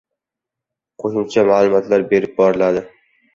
Qo'shmcha 1.03 1.43
ma'lumotlar 1.51 2.07
berib 2.15 2.35
boriladi. 2.41 2.85